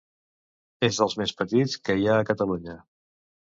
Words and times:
És 0.87 0.97
dels 1.01 1.15
més 1.23 1.33
petits 1.41 1.77
que 1.83 1.97
hi 1.99 2.09
ha 2.09 2.17
a 2.23 2.25
Catalunya. 2.31 2.79